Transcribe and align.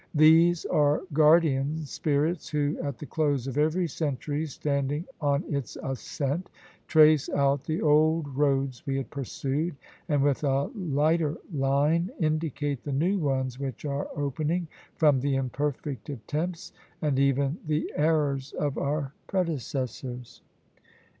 These 0.15 0.65
are 0.65 1.03
guardian 1.13 1.85
spirits 1.85 2.49
who, 2.49 2.75
at 2.81 2.97
the 2.97 3.05
close 3.05 3.45
of 3.45 3.59
every 3.59 3.87
century 3.87 4.47
standing 4.47 5.05
on 5.21 5.43
its 5.47 5.77
ascent, 5.83 6.49
trace 6.87 7.29
out 7.29 7.63
the 7.65 7.83
old 7.83 8.27
roads 8.35 8.83
we 8.87 8.97
had 8.97 9.11
pursued, 9.11 9.75
and 10.09 10.23
with 10.23 10.43
a 10.43 10.71
lighter 10.73 11.37
line 11.53 12.09
indicate 12.19 12.81
the 12.83 12.91
new 12.91 13.19
ones 13.19 13.59
which 13.59 13.85
are 13.85 14.07
opening, 14.17 14.67
from 14.95 15.19
the 15.19 15.35
imperfect 15.35 16.09
attempts, 16.09 16.73
and 16.99 17.19
even 17.19 17.59
the 17.67 17.93
errors 17.95 18.53
of 18.53 18.79
our 18.79 19.13
predecessors! 19.27 20.41